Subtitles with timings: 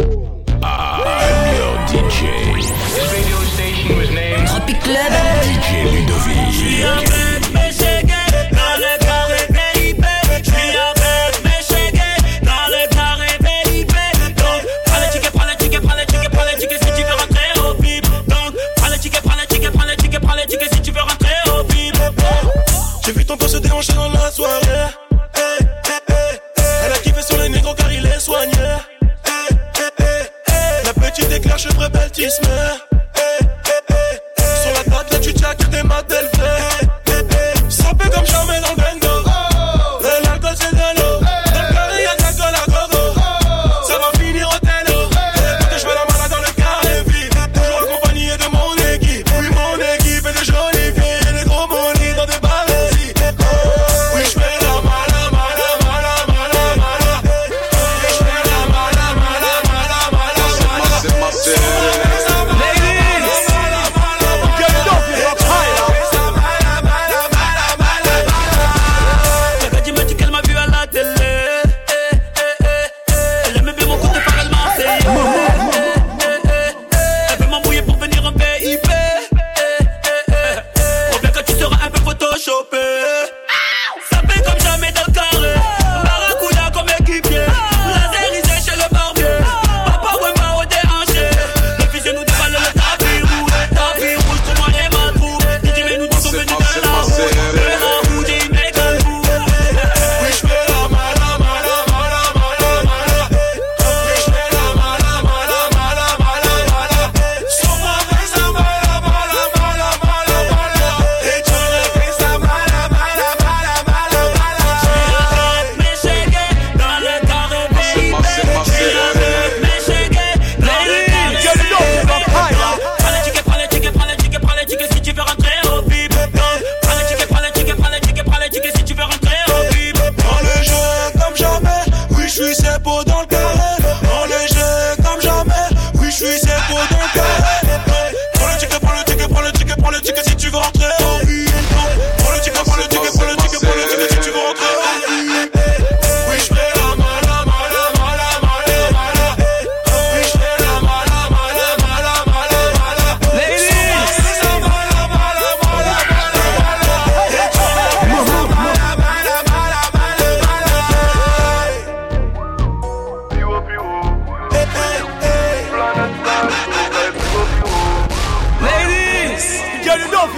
[0.00, 0.06] I'm
[1.56, 2.18] your DJ.
[2.54, 5.12] This radio station Tropic Club.
[5.42, 6.48] DJ Ludovic.
[23.08, 24.67] J'ai vu ton corps se déhancher dans la soirée.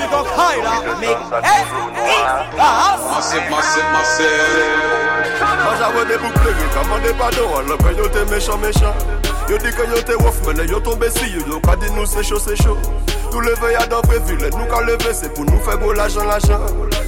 [0.00, 1.84] spirit of Hyla make every
[2.56, 3.00] us.
[3.10, 4.30] Massive, massive, massive.
[5.64, 8.94] Mwen jave de boukle, yon kamande pa do an, lopre yon te mechan, mechan.
[9.48, 12.06] Yon di ke yon te wof, men yon tombe si yon, yon ka di nou
[12.06, 12.76] se chou, se chou.
[13.32, 16.64] Nou leve yadan previle, nou ka leve, se pou nou fe go lajan, lajan.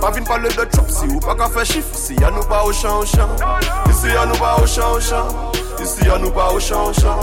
[0.00, 2.62] Pa vin pale de chop, si ou pa ka fe chif, si ya nou pa
[2.66, 3.30] o chan, o chan.
[3.94, 5.54] Si ya nou pa o chan, o chan.
[5.86, 7.18] Si ya nou pa o chan, o chan.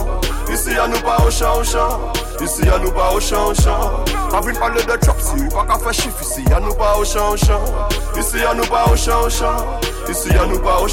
[0.74, 2.00] Ici y'a nous pas au champ au champ.
[2.42, 4.04] Ici y'a nous pas au champ au champ.
[4.32, 6.98] Pas vine parler de chop si ou pas qu'à faire chiffre Ici y'a nous pas
[6.98, 7.36] au champ
[8.18, 9.28] Ici y'a nous pas au champ
[10.10, 10.88] Ici y'a nous pas au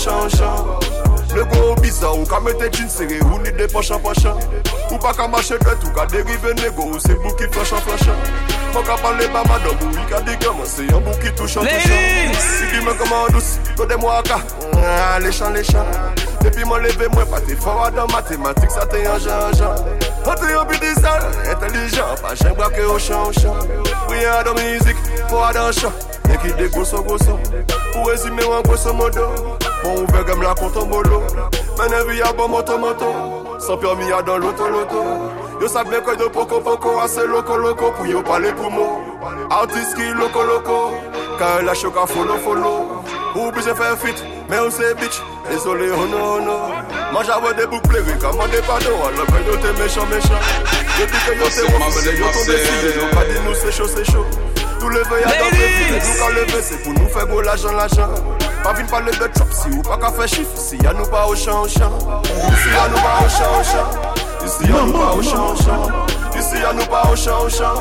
[1.34, 4.34] Nego biza ou ka mette jin sere ou ni de pachan pachan
[4.91, 8.18] Ou pa ka mache dret ou ka derive nego ou se bou ki flashan flashan
[8.74, 11.62] Mwen ka pale ba madam ou i ka digan mwen se yon bou ki touchan
[11.62, 14.42] touchan Si di men koman dous, to de mwa ka,
[15.22, 15.86] lechan lechan
[16.42, 19.86] Depi mwen leve mwen pati fawa dan matematik sa te yon jan jan
[20.26, 23.54] An te yon bidizan, entelijan, pa jen brake ou chan ou chan
[24.08, 24.98] Ou yon dan mizik,
[25.28, 27.02] fawa dan chan qui des grosso,
[27.92, 29.20] Pour résumer, en grosso modo
[29.82, 31.22] Bon ouvert comme la compte en bolo
[31.78, 33.06] Maintenant vie à bon moto moto.
[33.58, 35.02] Sans permis à dans l'auto loto
[35.60, 37.92] Yo savent bien que de poco poco assez loco loco.
[37.92, 38.98] Pour yo parler pour moi.
[39.50, 40.92] Artiste qui loco loco.
[41.38, 43.02] Car la choc follow follow.
[43.34, 45.22] Obligé faire fit Mais on sait bitch.
[45.50, 46.60] Désolé oh non oh non.
[47.12, 50.41] Moi j'avais des boucles pleurer Commandez pardon Alors que yo t'es méchant méchant.
[50.98, 53.72] Yo dis que yo t'es ouf Mais yo tombé si Yo pas dit nous c'est
[53.72, 54.27] chaud c'est chaud
[54.80, 57.71] Tout le veille à dans le Nous quand lever c'est pour nous faire gros l'argent
[57.72, 58.09] l'argent.
[58.65, 60.50] Pas vine parler de chop si ou pas qu'à faire chiffre.
[60.56, 61.98] Ici y'a nous pas au champ au champ.
[62.24, 64.44] Ici y'a nous pas au champ au champ.
[64.47, 66.38] Ici y'a nous pas au champ au champ.
[66.38, 67.74] Ici y'a nous pas au champ au champ.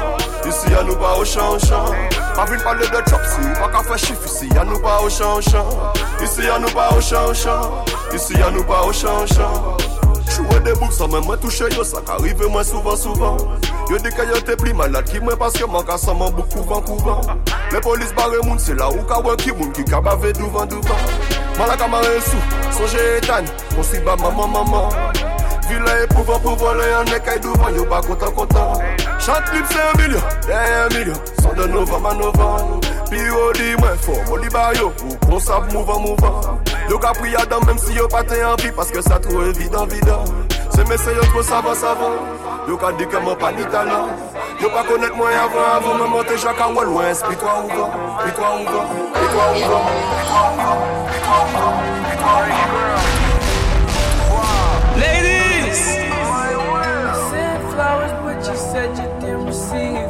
[0.45, 1.85] Ici y'a nous pas au champ au champ.
[2.35, 4.25] Pas vine parler de chop si ou pas qu'à faire chiffre.
[4.25, 5.67] Ici y'a nous pas au champ au champ.
[6.21, 7.85] Ici y'a nous pas au champ au champ.
[8.13, 9.77] Ici y'a nous pas au champ au champ
[10.29, 13.37] Chouwe de bouk sa men mwen touche yo Sa ka rive mwen souvan souvan
[13.89, 16.49] Yo di ke yo te pli malat ki mwen Paske man ka sa man bouk
[16.53, 17.41] kouvan kouvan.
[17.71, 20.69] Le polis bare moun se la ou ka wè ki moun Ki ka bave douvan
[20.69, 21.01] douvan.
[21.57, 22.39] Malaka mare sou,
[22.77, 24.89] sonje etan Konsi ba maman maman
[25.69, 28.77] Vila e pouvan pouvan le yon ekay douvan Yo pa kontan kontan.
[29.19, 32.79] Chante klip se yon milyon, de yon milyon Son de novan man novan
[33.09, 36.68] Pi yo di mwen fò, moli ba yo Ou kon sa mouvan mouvan.
[36.89, 40.25] Yo ka priyadan menm si yo Paske sa tro evidan vidan
[40.73, 42.17] Se mese yo tro savan savan
[42.65, 44.09] Yo ka di keman pa ni talan
[44.57, 47.93] Yo pa konet mwen avan avan Mwen monte jaka wèl wèns Pi kwa ouvan,
[48.25, 48.65] pi kwa pi
[49.13, 49.69] Pi pi pi
[54.97, 55.81] Ladies!
[55.85, 60.09] You sent flowers but you said you didn't receive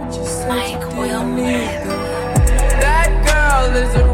[0.00, 2.00] But you said you didn't need them
[2.80, 4.09] That girl is a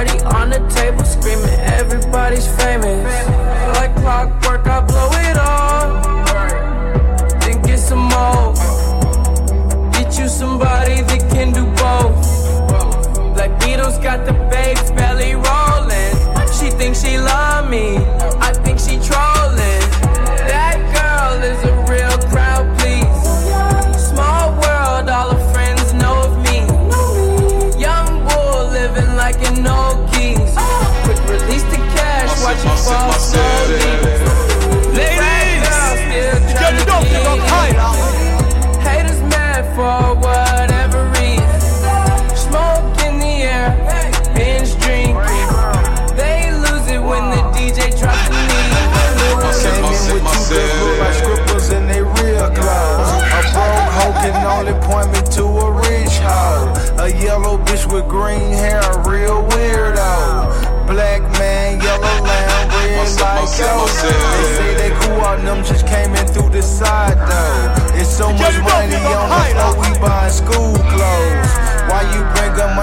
[0.00, 0.29] party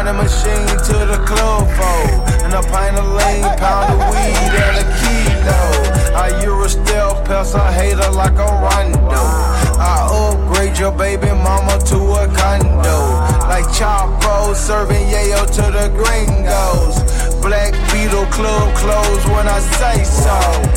[0.08, 2.00] a money machine to the club for?
[2.44, 5.62] And a pint of lean, pound of weed, and a kilo.
[6.16, 9.24] I Euro still pass a hater like a rondo.
[9.80, 12.98] I upgrade your baby mama to a condo.
[13.48, 16.96] Like Chapo serving yayo to the gringos.
[17.42, 20.77] Black Beetle Club closed when I say so.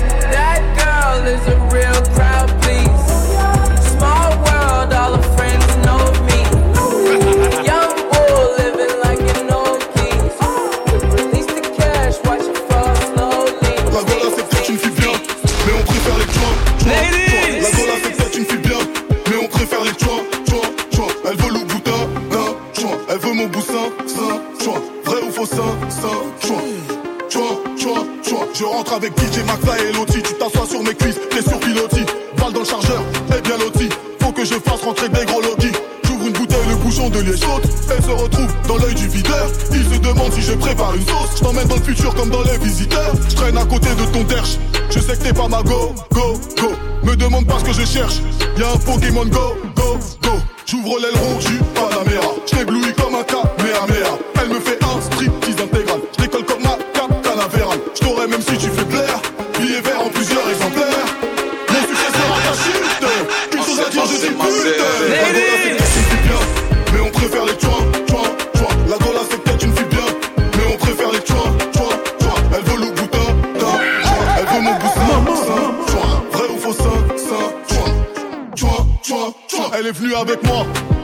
[40.80, 41.02] Je prépare une.
[41.36, 43.12] Je t'emmène dans le futur comme dans les visiteurs.
[43.28, 44.58] Je traîne à côté de ton derche.
[44.90, 46.72] Je sais que t'es pas ma go, go, go.
[47.02, 48.20] Me demande pas ce que je cherche.
[48.58, 50.32] Y'a un Pokémon go, go, go.
[50.66, 52.34] J'ouvre l'aileron, j'suis Panamera.
[52.46, 54.18] J't'éblouis comme un Kamehameha.
[54.42, 54.59] Elle me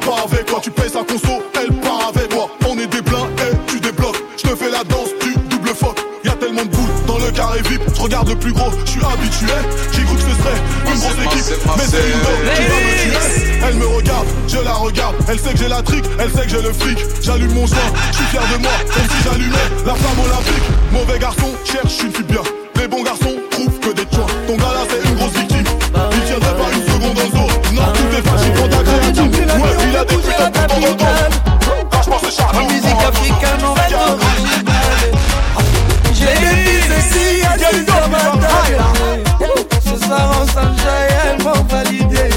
[0.06, 0.46] pas avec.
[0.62, 2.48] Tu payes sa conso, elle part avec moi.
[2.68, 4.22] On est des blincs et tu débloques.
[4.36, 5.98] Je te fais la danse du double fuck.
[6.24, 7.82] Y'a tellement de boules dans le carré VIP.
[7.94, 9.46] Je regarde le plus gros, je suis habitué.
[9.92, 12.92] J'ai cru que ce serait une grosse équipe, mais c'est une dope qui va me
[13.02, 13.58] tuer.
[13.68, 15.16] Elle me regarde, je la regarde.
[15.28, 16.98] Elle sait que j'ai la trique, elle sait que j'ai le fric.
[17.22, 17.78] J'allume mon joint,
[18.10, 20.66] je suis fier de moi, comme si j'allumais la flamme olympique.
[20.92, 22.42] Mauvais garçon, cherche une fille bien.
[22.76, 24.26] Les bons garçons trouvent que des joints.
[24.46, 25.05] Ton gars là, c'est
[30.86, 31.34] monotone.
[32.52, 35.12] La musique africaine, on va originale.
[36.14, 38.78] J'ai des pistes ici, à Dieu de ma taille.
[39.84, 42.30] Ce soir, on s'enjaille, elles vont valider.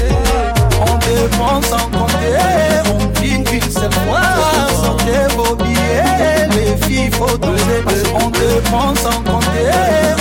[0.80, 2.38] On dépense sans compter,
[2.86, 4.26] on vit qu'une seule fois.
[4.82, 8.04] Sortez vos billets, les filles, faut doser deux.
[8.14, 9.70] On dépense sans compter,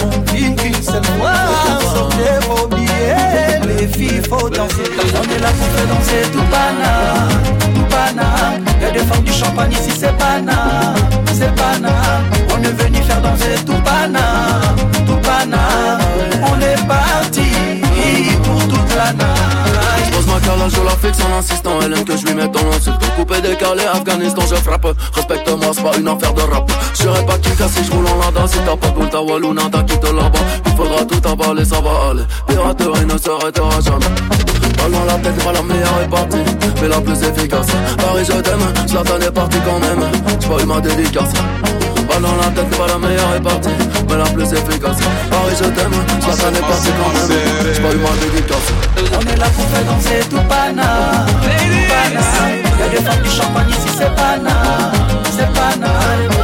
[0.04, 1.40] on vit qu'une seule fois.
[1.94, 4.90] Sortez vos billets, les filles, faut danser.
[5.16, 6.89] On est là pour danser tout banal.
[10.48, 10.79] Ici,
[20.70, 23.00] je la fixe en insistant Elle aime que je lui mette dans l'insulte.
[23.16, 24.88] Coupé, décalé, Afghanistan, je frappe.
[25.14, 26.72] Respecte-moi, c'est pas une affaire de rap.
[26.94, 29.84] J'serai pas qui si je roule en lada Si t'as pas de ta walou, t'as
[29.84, 32.24] quitté là-bas Il faudra tout avaler, ça va aller.
[32.48, 34.06] Piraterie ne s'arrêtera jamais.
[34.78, 36.38] Balle dans la tête, pas la meilleure est partie
[36.82, 37.68] Mais la plus efficace.
[37.98, 40.10] Paris, je t'aime, Zlatan est parti quand même.
[40.40, 41.34] J'ai pas eu ma dédicace
[42.10, 43.70] Balle dans la tête, pas la meilleure est partie.
[44.10, 44.98] Mais la plus efficace.
[45.30, 47.30] Paris, je t'aime, Zlatan est parti quand même.
[47.74, 50.90] J'ai pas eu ma dédicace On est là pour faire danser tout pana.
[52.80, 54.92] Y'a des femmes du champagne ici, c'est pana,
[55.26, 55.92] c'est pana.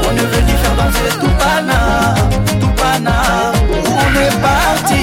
[0.07, 2.13] On est venu faire danser tout pana,
[2.60, 3.15] tout pana.
[3.72, 5.01] On est parti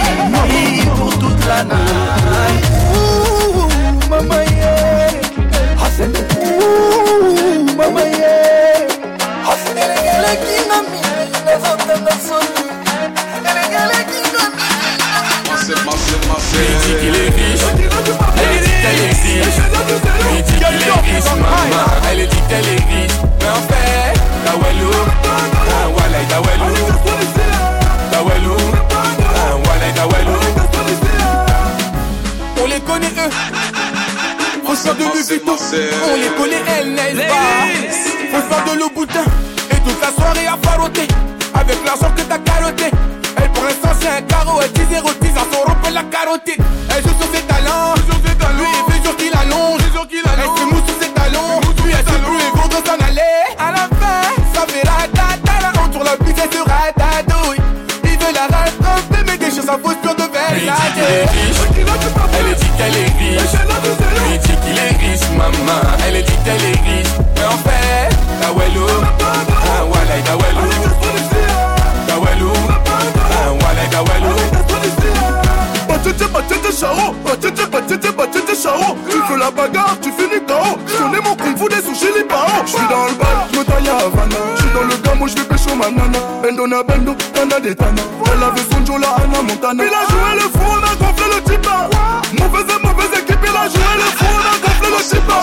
[0.95, 3.12] pour toute la night.
[34.73, 38.39] Reçoit de Louis Vuitton On les connaît elles n'est-ce pas?
[38.39, 39.23] Reçoit de l'eau boutin
[39.71, 41.07] Et toute la soirée à faroter
[41.53, 42.85] Avec l'argent que t'as carotté
[43.37, 46.57] Elle pour l'instant c'est un carreau Elle dit 0 10 à son rompre la carotide
[46.89, 47.97] Elle joue sur ses talents.
[48.57, 49.81] Lui il fait jour qu'il allonge.
[49.85, 51.61] Elle se mousse sur ses talons.
[51.85, 54.25] Lui elle se brûle et de s'en aller À la fin
[54.55, 57.02] ça fait ratatata On tourne la et se ratatouille Il
[59.39, 60.71] des choses à fausse pure de Il dit.
[60.93, 61.61] qu'il est riche,
[62.39, 63.51] elle dit qu'elle est riche.
[64.33, 67.13] Il dit qu'il est riche, maman, elle dit qu'elle est riche.
[67.37, 68.11] Mais en fait,
[68.41, 68.87] Dawelou,
[69.21, 70.69] ah walay Dawelou,
[72.07, 74.37] Dawelou, ah walay Dawelou.
[75.89, 80.97] Batete, batete, chao Batete, batete, batete, chao Tu fais la bagarre, tu finis KO Je
[80.97, 83.62] connais mon kung fu des sushis les parents J'suis dans le bal,
[85.27, 88.03] je vais pécho ma nana Bendo na bendo, tana des tana.
[88.27, 89.85] Elle avait son Anna Montana.
[89.85, 91.91] Il a joué le fou, on a gonflé le tipa.
[92.39, 95.39] Mauvaise mauvaise équipe, il a joué le fou, on a gonflé le tipa.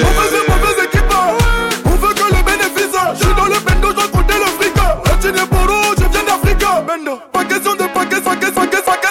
[0.00, 1.36] Mauvaise mauvaise équipe hein.
[1.84, 3.12] On veut que le bénéfice hein.
[3.14, 6.64] Je suis dans le bendo, j'en comptais le fric Un pour nous, je viens d'Afrique
[6.64, 7.18] hein.
[7.32, 9.09] pas question de paquet, paquet, paquet, paquet